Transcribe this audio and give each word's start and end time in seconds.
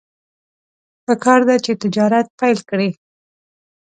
پکار 1.05 1.39
ده 1.47 1.55
چې 1.65 1.71
تجارت 1.83 2.27
پیل 2.39 2.59
کړي. 2.69 2.89